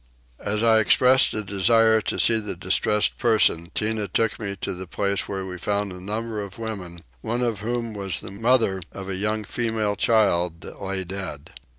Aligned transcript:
As 0.43 0.63
I 0.63 0.79
expressed 0.79 1.31
a 1.35 1.43
desire 1.43 2.01
to 2.01 2.17
see 2.19 2.37
the 2.39 2.55
distressed 2.55 3.19
person 3.19 3.69
Tinah 3.75 4.07
took 4.11 4.39
me 4.39 4.55
to 4.55 4.73
the 4.73 4.87
place 4.87 5.29
where 5.29 5.45
we 5.45 5.59
found 5.59 5.91
a 5.91 6.01
number 6.01 6.41
of 6.41 6.57
women, 6.57 7.03
one 7.21 7.43
of 7.43 7.59
whom 7.59 7.93
was 7.93 8.19
the 8.21 8.31
mother 8.31 8.81
of 8.91 9.07
a 9.09 9.15
young 9.15 9.43
female 9.43 9.95
child 9.95 10.61
that 10.61 10.81
lay 10.81 11.03
dead. 11.03 11.51